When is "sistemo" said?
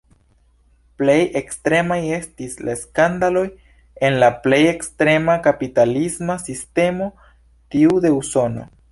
6.47-7.11